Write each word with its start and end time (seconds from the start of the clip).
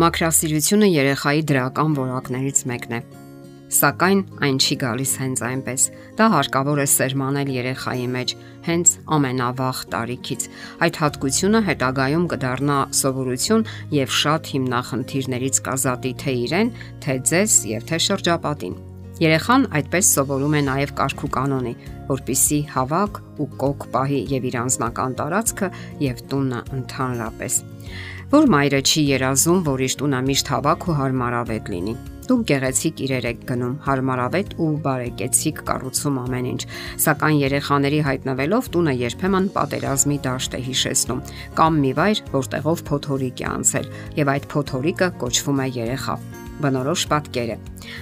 Մակրասիրությունը 0.00 0.86
երեխայի 0.88 1.42
դրական 1.50 1.96
որակներից 1.98 2.60
մեկն 2.70 2.94
է։ 2.96 3.00
Սակայն 3.76 4.22
այն 4.46 4.56
չի 4.64 4.76
գալիս 4.80 5.12
հենց 5.20 5.42
այնպես։ 5.48 5.84
Դա 6.16 6.28
հարկավոր 6.34 6.80
է 6.80 6.86
սերմանել 6.94 7.52
երեխայի 7.56 8.08
մեջ 8.16 8.34
հենց 8.70 8.94
ամենավաղ 9.18 9.84
տարիքից։ 9.94 10.48
Այդ 10.88 11.00
հատկությունը 11.04 11.64
հետագայում 11.68 12.28
կդառնա 12.32 12.78
սովորություն 13.04 13.66
եւ 14.00 14.20
շատ 14.24 14.54
հիմնախնդիրներից 14.56 15.64
կազատի 15.68 16.14
թե 16.24 16.38
իրեն, 16.48 16.76
թե 17.04 17.18
ձեզ 17.30 17.58
եւ 17.76 17.90
թե 17.92 18.06
շրջապատին։ 18.08 18.80
Երեխան 19.20 19.66
այդպես 19.76 20.10
սովորում 20.16 20.54
է 20.56 20.60
նաև 20.64 20.92
կարգ 20.96 21.24
ու 21.26 21.28
կանոնի, 21.34 21.74
որpիսի 22.08 22.60
հավաք 22.72 23.18
ու 23.44 23.48
կոկ 23.60 23.84
պահի 23.92 24.20
եւ 24.30 24.46
իր 24.48 24.56
անձնական 24.62 25.16
տարածքը 25.18 25.68
եւ 26.06 26.22
տունը 26.30 26.60
ընդհանրապես 26.78 27.58
որ 28.30 28.46
մայրը 28.46 28.78
չի 28.86 29.02
երազում, 29.10 29.60
որ 29.66 29.80
իր 29.84 29.94
տունը 30.00 30.18
միշտ 30.30 30.50
հավաք 30.54 30.84
ու 30.86 30.96
հարմարավետ 31.00 31.70
լինի։ 31.74 31.94
Դուք 32.30 32.42
գեղեցիկ 32.46 33.00
իրեր 33.04 33.24
եք 33.26 33.40
գնում, 33.48 33.72
հարմարավետ 33.86 34.52
ու 34.62 34.68
բարեկեցիկ 34.84 35.62
կառուցում 35.66 36.20
ամեն 36.24 36.46
ինչ, 36.54 36.60
սակայն 37.04 37.40
երեխաների 37.42 38.02
հայտնվելով 38.06 38.68
տունը 38.76 38.94
երբեմն 39.00 39.48
պատերազմի 39.56 40.18
դաշտ 40.30 40.54
է 40.54 40.60
հիշեցնում, 40.70 41.24
կամ 41.58 41.80
մի 41.84 41.96
վայր, 41.98 42.22
որտեղով 42.38 42.84
փոթորիկ 42.86 43.42
է 43.42 43.50
անցել, 43.50 43.90
եւ 44.22 44.36
այդ 44.36 44.46
փոթորիկը 44.54 45.10
կոչվում 45.24 45.66
է 45.66 45.68
երեխա 45.80 46.16
բնորոշ 46.64 47.06
պատկերը։ 47.10 47.56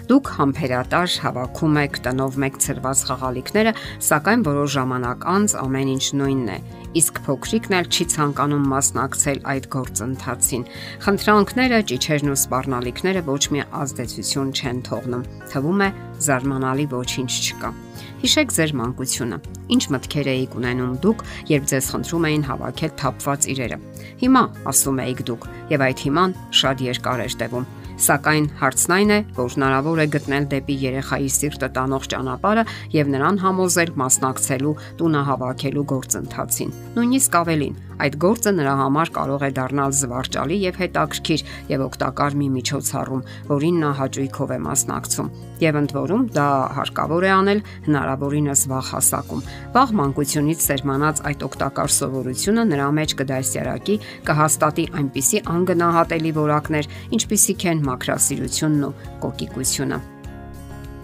Դուք 0.09 0.33
համբերատար 0.39 1.15
հավաքում 1.25 1.79
եք 1.85 2.01
տնով 2.09 2.39
մեկ 2.45 2.59
ծրված 2.65 3.05
խաղալիքները, 3.09 3.73
սակայն 4.09 4.45
որոշ 4.49 4.75
ժամանակ 4.79 5.27
անց 5.39 5.57
ամեն 5.63 5.93
ինչ 5.95 6.05
նույնն 6.19 6.53
է 6.57 6.59
իսկ 6.97 7.19
փոքրիկն 7.27 7.75
էլ 7.79 7.89
չի 7.93 8.05
ցանկանում 8.15 8.65
մասնակցել 8.73 9.41
այդ 9.53 9.67
գործընթացին։ 9.75 10.65
Խնդրանքները, 11.05 11.81
ճիչերն 11.91 12.33
ու 12.33 12.39
սպառնալիքները 12.39 13.23
ոչ 13.29 13.43
մի 13.55 13.65
ազդեցություն 13.83 14.53
չեն 14.57 14.81
թողնում։ 14.89 15.27
Թվում 15.53 15.85
է 15.85 15.89
զարմանալի 16.29 16.87
ոչինչ 16.95 17.31
չկա։ 17.39 17.73
Հիշեք 18.19 18.55
ձեր 18.57 18.73
մանկությունը։ 18.79 19.39
Ինչ 19.75 19.83
մտքեր 19.95 20.31
էիք 20.33 20.55
ունենում 20.59 20.95
դուք, 21.05 21.25
երբ 21.53 21.69
ձեզ 21.71 21.91
խնդրում 21.93 22.29
էին 22.29 22.47
հավաքել 22.49 22.93
թափված 22.99 23.49
իրերը։ 23.53 23.79
Հիմա, 24.23 24.43
ասում 24.73 25.03
էիք 25.05 25.21
դուք, 25.29 25.51
եւ 25.71 25.85
այդ 25.89 26.03
հիման 26.09 26.35
շատ 26.63 26.87
երկար 26.89 27.23
էր 27.29 27.37
տևում 27.43 27.69
Սակայն 27.99 28.45
հարցն 28.61 28.95
այն 28.95 29.11
է, 29.11 29.19
որ 29.39 29.57
հնարավոր 29.57 30.03
է 30.05 30.07
գտնել 30.15 30.45
դեպի 30.53 30.77
երեխայի 30.85 31.33
սիրտը 31.35 31.69
տանող 31.79 32.07
ճանապարհը 32.15 32.65
եւ 32.95 33.13
նրան 33.17 33.43
համոզել 33.43 33.93
մասնակցելու 34.05 34.79
տունը 35.03 35.27
հավաքելու 35.33 35.87
գործընթացին։ 35.95 36.75
Նույնիսկ 36.95 37.39
ավելին, 37.43 37.79
Այդ 37.99 38.15
գործը 38.23 38.51
նրա 38.55 38.73
համար 38.79 39.11
կարող 39.15 39.43
է 39.43 39.49
դառնալ 39.57 39.95
զվարճալի 39.99 40.57
եւ 40.63 40.77
հետաքրքիր 40.79 41.41
եւ 41.73 41.81
օգտակար 41.89 42.37
մի 42.39 42.49
միջոցառում, 42.55 43.23
որին 43.49 43.81
նա 43.83 43.91
հաճույքով 43.99 44.53
է 44.55 44.59
մասնակցում։ 44.67 45.31
Եվ 45.59 45.79
ընդ 45.81 45.95
որում 45.99 46.27
դա 46.39 46.47
հարկավոր 46.79 47.27
է 47.27 47.33
անել 47.35 47.63
հնարավորինս 47.89 48.63
վաղ 48.71 48.91
հասակում։ 48.95 49.43
Վաղ 49.75 49.95
մանկությունից 49.99 50.63
սերմանած 50.69 51.23
այդ 51.27 51.43
օգտակար 51.49 51.95
սովորությունը 51.99 52.65
նրա 52.71 52.89
մեջ 52.99 53.17
կդասյարակի, 53.19 53.97
կհաստատի 54.31 54.85
այնպիսի 55.03 55.43
անգնահատելի 55.59 56.33
որակներ, 56.39 56.91
ինչպիսիք 57.19 57.67
են 57.75 57.83
մակրասիրությունն 57.89 58.87
ու 58.89 58.95
կոկիկությունը։ 59.25 59.99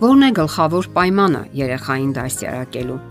Որն 0.04 0.28
է 0.28 0.30
գլխավոր 0.38 0.88
պայմանը 0.94 1.42
երեխային 1.64 2.16
դասյարակելու։ 2.18 3.02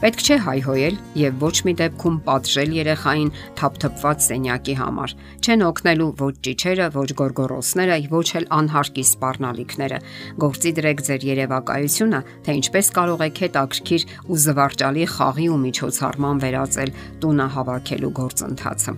Պետք 0.00 0.22
չէ 0.24 0.36
հայհոյել 0.40 0.94
եւ 1.20 1.42
ոչ 1.44 1.56
մի 1.66 1.72
դեպքում 1.76 2.14
պատժել 2.24 2.70
երեխային 2.72 3.32
թափթփված 3.58 4.22
սենյակի 4.24 4.76
համար։ 4.78 5.12
Չեն 5.44 5.64
օգնելու 5.66 6.06
ոչ 6.20 6.30
ճիչերը, 6.46 6.86
ոչ 6.94 7.08
գորգորոսները, 7.20 7.98
ոչ 8.14 8.28
էլ 8.40 8.46
անհարկի 8.56 9.04
սպառնալիքները։ 9.10 10.00
Գործի 10.40 10.72
դրեք 10.80 11.04
ձեր 11.10 11.26
երևակայությունը, 11.30 12.20
թե 12.48 12.56
ինչպես 12.60 12.92
կարող 12.96 13.24
եք 13.28 13.40
հետաքրքիր 13.44 14.06
ու 14.24 14.40
զվարճալի 14.48 15.06
խաղի 15.20 15.48
ու 15.52 15.62
միջոցառման 15.68 16.44
վերածել 16.48 16.94
տունը 17.20 17.48
հավաքելու 17.60 18.14
գործընթացը։ 18.24 18.96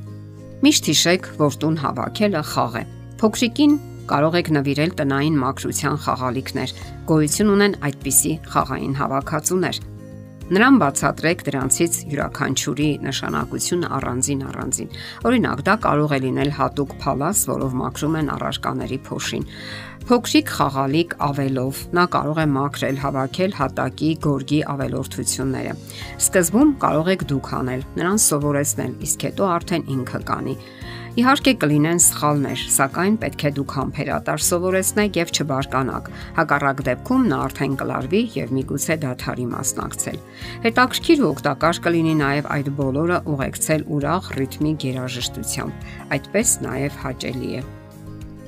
Միշտ 0.63 0.93
հիշեք, 0.93 1.33
որ 1.43 1.57
տուն 1.63 1.81
հավաքելը 1.83 2.43
խաղ 2.53 2.77
է։ 2.79 2.85
Փոքրիկին 3.19 3.75
կարող 4.11 4.41
եք 4.43 4.53
նվիրել 4.59 4.93
տնային 4.99 5.39
մակրության 5.45 6.03
խաղալիքներ։ 6.09 6.77
Գոյություն 7.13 7.55
ունեն 7.57 7.79
այդպիսի 7.89 8.35
խաղային 8.53 9.01
հավաքածուներ 9.03 9.83
Նրան 10.53 10.75
բացատրեք 10.83 11.43
դրանցից 11.47 11.95
յուրաքանչյուրի 12.13 12.87
նշանակությունը 13.07 13.89
առանձին 13.97 14.41
առանձին։ 14.49 14.91
Օրինակ, 15.31 15.63
դա 15.69 15.77
կարող 15.87 16.13
է 16.13 16.19
լինել 16.25 16.51
հատուկ 16.59 16.93
փալաս, 17.05 17.45
որով 17.53 17.77
մաքրում 17.81 18.19
են 18.21 18.29
առարկաների 18.35 18.99
փոշին։ 19.07 19.47
Փոքրիկ 20.03 20.53
խաղալիք 20.59 21.17
ավելով 21.29 21.81
նա 21.97 22.05
կարող 22.17 22.43
է 22.43 22.47
մաքրել, 22.53 23.01
հավաքել 23.07 23.57
հատակի, 23.63 24.11
գորգի 24.27 24.61
ավելորդությունները։ 24.73 25.75
Սկզբում 26.27 26.73
կարող 26.85 27.11
եք 27.17 27.27
դուք 27.33 27.53
անել, 27.63 27.87
նրան 28.03 28.23
սովորեցնել, 28.27 28.97
իսկ 29.09 29.27
հետո 29.31 29.49
արդեն 29.57 29.87
ինքը 29.97 30.21
կանի։ 30.33 30.57
Իհարկե 31.13 31.53
կլինեն 31.61 31.99
սխալներ, 32.01 32.61
սակայն 32.73 33.17
պետք 33.21 33.43
է 33.45 33.51
դուք 33.59 33.73
համբերատար 33.77 34.43
սովորեցնեք 34.47 35.19
եւ 35.19 35.33
չբարկանաք։ 35.37 36.07
Հակառակ 36.39 36.79
դեպքում 36.87 37.27
նա 37.29 37.41
արդեն 37.47 37.75
կլարվի 37.83 38.23
եւ 38.39 38.55
միգուցե 38.57 38.97
դադարի 39.03 39.45
մասնակցել։ 39.51 40.17
Հետաքրքիր 40.65 41.21
ու 41.21 41.29
օգտակար 41.33 41.83
կլինի 41.85 42.17
նաեւ 42.23 42.49
այդ 42.57 42.73
բոլորը 42.81 43.19
ուղեկցել 43.29 43.87
ուրախ 43.93 44.33
ռիթմիկ 44.41 44.87
երաժշտությամբ։ 44.89 45.87
Այդպես 46.17 46.57
նաեւ 46.65 46.99
հաճելի 47.05 47.53
է։ 47.53 47.63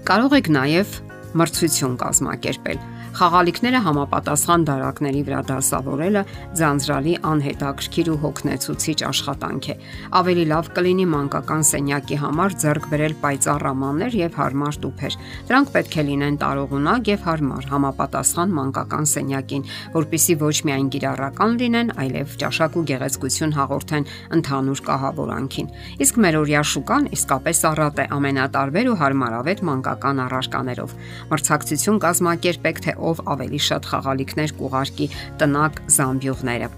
Կարող 0.08 0.38
եք 0.40 0.52
նաեւ 0.56 0.98
մրցություն 1.44 2.00
կազմակերպել 2.00 2.80
Խաղալիքները 3.14 3.78
համապատասխան 3.84 4.62
դարակների 4.66 5.20
վրա 5.26 5.40
դասավորելը 5.46 6.22
ձանձրալի 6.58 7.12
անհետաքրքիր 7.30 8.08
ու 8.10 8.16
հոգնեցուցիչ 8.24 8.96
աշխատանք 9.06 9.68
է։ 9.70 9.76
Ավելի 10.18 10.46
լավ 10.50 10.70
կլինի 10.74 11.06
մանկական 11.12 11.62
սենյակի 11.68 12.18
համար 12.24 12.56
ձեռք 12.64 12.88
բերել 12.90 13.14
պայծառ 13.22 13.66
ամաններ 13.70 14.16
եւ 14.18 14.38
հարմար 14.40 14.78
տուփեր։ 14.82 15.18
Դրանք 15.46 15.70
պետք 15.74 15.94
է 15.94 16.04
լինեն 16.10 16.38
տարողունակ 16.42 17.10
եւ 17.14 17.22
հարմար, 17.28 17.68
համապատասխան 17.70 18.56
մանկական 18.58 19.08
սենյակին, 19.14 19.62
որpիսի 19.94 20.36
ոչ 20.42 20.56
միայն 20.66 20.90
գիրառական 20.94 21.56
լինեն, 21.62 21.94
այլև 22.02 22.34
ճաշակ 22.42 22.74
ու 22.74 22.84
գեղեցկություն 22.90 23.54
հաղորդեն 23.54 24.08
ընդհանուր 24.34 24.84
կահավորանքին։ 24.90 25.70
Իսկ 26.02 26.20
մեր 26.24 26.40
օրյա 26.42 26.64
շուկան 26.74 27.08
իսկապես 27.14 27.62
առատ 27.70 28.02
է 28.02 28.08
ամենատարբեր 28.18 28.90
ու 28.90 28.98
հարմարավետ 29.04 29.64
մանկական 29.70 30.22
առարկաներով։ 30.24 30.94
Մրցակցություն 31.30 32.02
կազմակերպեք 32.04 32.84
թե 32.84 32.98
ով 33.10 33.22
ավելի 33.34 33.62
շատ 33.68 33.92
խաղալիքներ 33.92 34.56
կուղարկի 34.60 35.12
տնակ 35.42 35.80
զամբյուղները։ 35.98 36.68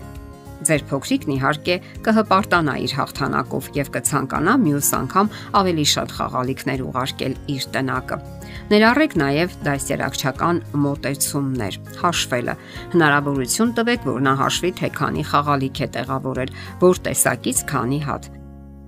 Ձեր 0.67 0.83
փոքրիկն 0.89 1.33
իհարկե 1.37 1.75
կհպարտանա 2.07 2.75
իր 2.87 2.93
հաղթանակով 2.97 3.67
եւ 3.77 3.91
կցանկանա 3.97 4.55
մյուս 4.63 4.89
անգամ 4.97 5.29
ավելի 5.61 5.85
շատ 5.93 6.15
խաղալիքներ 6.17 6.83
ուղարկել 6.87 7.35
իր 7.55 7.67
տնակը։ 7.77 8.19
Ներառեք 8.73 9.17
նաև 9.21 9.57
դասերակցական 9.67 10.61
մոտեցումներ, 10.87 11.79
հաշվելը։ 12.01 12.57
Հնարավորություն 12.97 13.75
տվեք, 13.77 14.09
որ 14.11 14.25
նա 14.27 14.35
հաշվի, 14.41 14.73
թե 14.81 14.91
քանի 14.97 15.25
խաղալիք 15.31 15.81
է 15.87 15.89
տեղավորել, 15.97 16.55
որ 16.83 17.01
տեսակից 17.07 17.63
քանի 17.71 18.01
հատ։ 18.09 18.29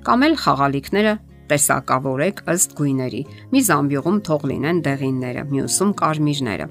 Կամ 0.08 0.24
էլ 0.28 0.38
խաղալիքները 0.48 1.14
տեսակավորեք 1.48 2.42
ըստ 2.52 2.74
գույների։ 2.78 3.22
Մի 3.52 3.60
զամբյուղում 3.68 4.18
թող 4.28 4.44
լինեն 4.50 4.82
դեղինները, 4.88 5.44
մյուսում 5.52 5.92
կարմիրները։ 6.02 6.66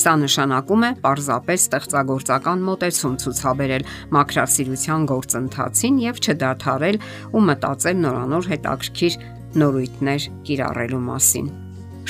Սա 0.00 0.14
նշանակում 0.22 0.84
է 0.86 0.90
պարզապես 1.04 1.64
ստեղծագործական 1.66 2.62
մոտեցում 2.68 3.16
ցուցաբերել 3.20 3.86
մակրասիրության 4.16 5.06
գործընթացին 5.10 5.98
եւ 6.06 6.20
չդադարել 6.24 7.00
ու 7.36 7.44
մտածել 7.50 8.00
նորանոր 8.06 8.50
հետաքրքիր 8.54 9.18
նորույթներ 9.60 10.28
կիրառելու 10.48 11.04
մասին։ 11.10 11.52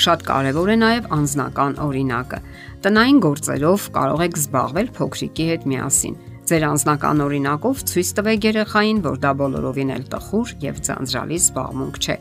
Շատ 0.01 0.25
կարևոր 0.31 0.71
է 0.71 0.77
նաև 0.81 1.13
անձնական 1.19 1.79
օրինակը։ 1.83 2.39
Տնային 2.85 3.23
գործերով 3.27 3.87
կարող 3.97 4.25
եք 4.27 4.37
զբաղվել 4.41 4.93
փոքրիկի 4.97 5.47
հետ 5.51 5.67
միասին 5.71 6.15
Ձեր 6.51 6.63
անձնական 6.67 7.21
օրինակով 7.23 7.83
ցույց 7.91 8.09
տվեք 8.17 8.47
երեխային, 8.49 8.97
որ 9.05 9.19
դա 9.23 9.31
բոլորովին 9.41 9.93
էլ 9.95 10.07
տխուր 10.15 10.55
եւ 10.65 10.81
ձանձրալի 10.87 11.37
զբաղմունք 11.43 11.99
չէ։ 12.01 12.17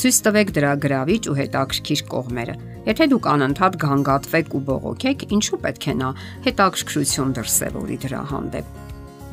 Ցույց 0.00 0.20
տվեք 0.28 0.54
դրա 0.60 0.72
գրավիչ 0.84 1.22
ու 1.28 1.36
հետաքրքիր 1.42 2.06
կողմերը։ 2.14 2.73
Եթե 2.84 3.08
դուք 3.14 3.28
անընդհատ 3.34 3.78
գանգատվեք 3.84 4.54
ու 4.54 4.62
բողոքեք, 4.68 5.24
ինչու 5.38 5.60
պետք 5.64 5.88
է 5.88 5.94
նա 6.02 6.10
հետաքրքրություն 6.48 7.32
դրսևորի 7.38 7.96
դրա 8.04 8.22
հանդեպ։ 8.34 8.82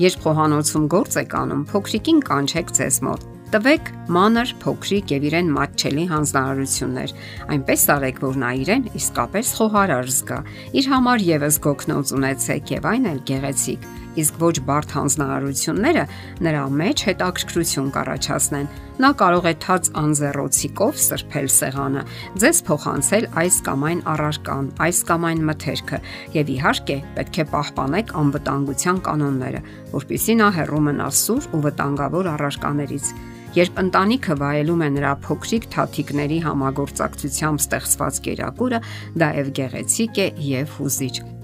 Երբ 0.01 0.23
խոհանոցում 0.23 0.87
գործ 0.95 1.19
եք 1.25 1.35
անում, 1.41 1.67
փոքրիկին 1.71 2.23
կանչեք 2.31 2.73
ձեզ 2.79 2.99
մոտ 3.07 3.27
Տվեք 3.51 3.89
մանր, 4.15 4.51
փոքրիկ 4.63 5.09
եւ 5.11 5.23
իրեն 5.27 5.49
մատչելի 5.51 6.03
հանձնարարություններ։ 6.07 7.13
Այնպես 7.51 7.81
արեք, 7.95 8.21
որ 8.23 8.37
նա 8.39 8.51
իրեն 8.61 8.85
իսկապես 8.95 9.49
խոհարար 9.57 10.11
զգա։ 10.15 10.37
Իր 10.79 10.87
համար 10.93 11.25
եւս 11.27 11.57
գոքնոց 11.67 12.13
ունեցեք 12.15 12.71
եւ 12.77 12.87
այն 12.93 13.09
էլ 13.11 13.19
գեղեցիկ։ 13.27 13.89
իսկ 14.19 14.39
ոչ 14.41 14.55
բարդ 14.67 14.93
հանձնարարությունները 14.97 16.05
նրա 16.45 16.63
մեջ 16.81 17.03
հետաքրքրություն 17.07 17.91
կառաջացնեն։ 17.95 18.69
Նա 19.01 19.11
կարող 19.21 19.47
է 19.49 19.53
թաց 19.63 19.89
անձեռոցիկով 20.01 20.99
սրբել 21.01 21.47
սեղանը, 21.55 22.03
ձեզ 22.43 22.57
փոխանցել 22.67 23.27
այս 23.41 23.55
կամ 23.65 23.85
այն 23.89 24.01
առարկան, 24.11 24.69
այս 24.85 24.99
կամ 25.09 25.27
այն 25.31 25.43
մթերքը, 25.49 25.99
եւ 26.37 26.53
իհարկե 26.55 26.97
պետք 27.17 27.41
է 27.41 27.45
պահպանեք 27.55 28.15
անվտանգության 28.21 29.03
կանոնները, 29.07 29.65
որpիսի 29.95 30.37
նա 30.43 30.49
հեռու 30.59 30.85
մնա 30.91 31.11
սուր 31.21 31.51
ու 31.51 31.63
վտանգավոր 31.65 32.31
առարկաներից։ 32.35 33.13
Երբ 33.51 33.79
ընտանիքը 33.81 34.35
վայելում 34.39 34.83
է 34.85 34.87
նրա 34.95 35.11
փոքրիկ 35.25 35.67
թաթիկների 35.73 36.37
համագործակցությամբ 36.45 37.65
ստեղծված 37.65 38.21
կերակուրը, 38.29 38.81
դա 39.19 39.29
եւ 39.41 39.53
գեղեցիկ 39.59 40.23
է 40.23 40.31
եւ 40.53 40.79
հուզիչ։ 40.79 41.40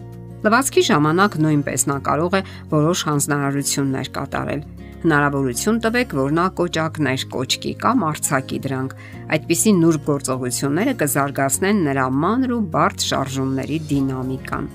Լվացքի 0.48 0.82
ժամանակ 0.88 1.34
նույնպես 1.44 1.84
նա 1.90 1.96
կարող 2.08 2.36
է 2.38 2.40
որոշ 2.72 3.00
հանձնարարություններ 3.08 4.10
կատարել։ 4.16 4.62
Հնարավորություն 5.02 5.80
տվեք, 5.84 6.16
որ 6.20 6.32
նա 6.38 6.46
կոճակներ 6.60 7.26
կոճկի 7.34 7.74
կամ 7.84 8.06
արցակի 8.08 8.60
դրանք։ 8.68 8.96
Այդպիսի 9.36 9.74
նուրբ 9.82 10.08
գործողությունները 10.08 10.94
կզարգացնեն 11.04 11.84
նրա 11.90 12.08
մանր 12.24 12.56
ու 12.56 12.62
բարդ 12.78 13.06
շարժումների 13.10 13.80
դինամիկան։ 13.92 14.72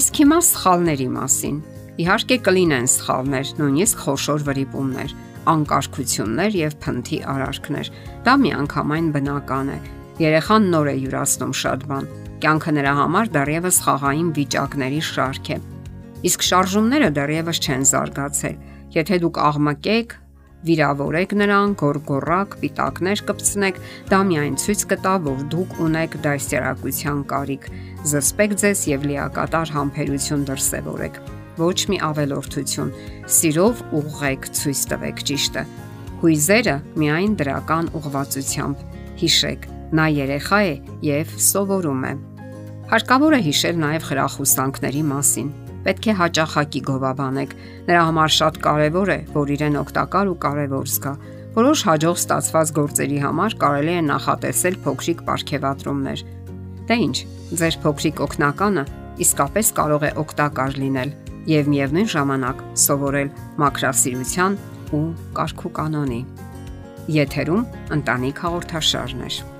Իսկ 0.00 0.20
հիմա 0.20 0.40
սխալների 0.50 1.08
մասին։ 1.16 1.58
Իհարկե 2.04 2.40
կլինեն 2.44 2.88
սխալներ, 3.00 3.52
նույնիսկ 3.56 4.02
խոշոր 4.04 4.48
վրիպումներ, 4.50 5.14
անկարգություններ 5.56 6.58
եւ 6.60 6.80
փնթի 6.84 7.22
արարքներ։ 7.40 7.94
Դա 8.28 8.40
միանգամայն 8.44 9.12
բնական 9.16 9.76
է։ 9.76 9.78
Երեխան 10.20 10.74
նոր 10.76 10.90
է 10.92 10.98
յուրացնում 11.00 11.56
շատ 11.64 11.88
բան 11.88 12.12
Կյանքը 12.40 12.72
նրա 12.72 12.92
համար 12.96 13.30
դեռևս 13.34 13.78
խաղային 13.84 14.28
վիճակների 14.36 15.00
շարք 15.04 15.48
է։ 15.52 15.56
Իսկ 16.30 16.44
շարժումները 16.46 17.08
դեռևս 17.18 17.58
չեն 17.60 17.82
զարգացել։ 17.90 18.54
Եթե 18.96 19.18
դուք 19.24 19.40
աղմկեք, 19.44 20.14
վիրավորեք 20.68 21.34
նրան, 21.40 21.74
գորգորակ, 21.80 22.56
պիտակներ 22.62 23.22
կպցնեք, 23.28 23.80
դա 24.08 24.20
միայն 24.30 24.56
ցույց 24.60 24.84
կտա, 24.92 25.14
որ 25.26 25.44
դուք 25.52 25.76
ունեք 25.84 26.16
դասերակցության 26.24 27.20
կարիք։ 27.32 27.68
Զսպեք 28.10 28.56
ձեզ 28.64 28.84
եւ 28.90 29.06
լիակատար 29.10 29.74
համբերություն 29.76 30.46
դրսևորեք։ 30.48 31.20
Ոչ 31.60 31.78
մի 31.92 32.00
ավելորդություն։ 32.08 32.94
Սիրով 33.36 33.84
ուղղեք 34.00 34.48
ցույց 34.60 34.80
տվեք 34.94 35.22
ճիշտը։ 35.28 35.66
Հույզերը 36.24 36.76
միայն 37.00 37.36
դրական 37.40 37.92
ուղղվածությամբ։ 38.00 38.88
Հիշեք, 39.20 39.70
նա 39.96 40.10
երեխա 40.20 40.60
է 40.70 40.74
եւ 41.04 41.38
սովորում 41.50 42.04
է։ 42.08 42.29
Հարկավոր 42.90 43.36
է 43.36 43.38
հիշել 43.46 43.76
նաև 43.78 44.06
խրախուսանքների 44.08 45.00
մասին։ 45.06 45.50
Պետք 45.84 46.06
է 46.10 46.14
հաճախակի 46.20 46.80
գովաբանեք։ 46.88 47.52
Նրա 47.86 48.00
համար 48.08 48.32
շատ 48.36 48.56
կարևոր 48.64 49.12
է, 49.14 49.18
որ 49.30 49.52
իրեն 49.54 49.78
օգտակար 49.80 50.30
ու 50.30 50.38
կարևոր 50.44 50.90
զգա։ 50.90 51.12
Որոշ 51.54 51.84
հաջող 51.86 52.18
ստացված 52.18 52.72
գործերի 52.80 53.20
համար 53.22 53.56
կարելի 53.62 53.94
է 53.94 54.02
նախատեսել 54.08 54.78
փոքրիկ 54.86 55.22
ապարքեվատրումներ։ 55.22 56.24
Դե 56.90 56.98
ինչ, 57.06 57.16
ձեր 57.62 57.78
փոքրիկ 57.86 58.24
օկնականը 58.26 58.84
իսկապես 59.22 59.72
կարող 59.78 60.08
է 60.10 60.12
օգտակար 60.24 60.76
լինել 60.82 61.14
եւ 61.54 61.70
միևնույն 61.70 62.10
ժամանակ 62.10 62.66
սովորել 62.90 63.32
մակրասիրության 63.62 64.58
ու 64.98 65.06
կարգու 65.38 65.74
կանոնի։ 65.78 66.20
Եթերում 67.20 67.64
ընտանիք 68.00 68.44
հաղորդաշարն 68.50 69.26
է։ 69.30 69.59